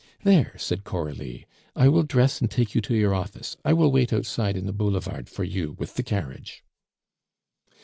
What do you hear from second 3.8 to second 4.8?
wait outside in the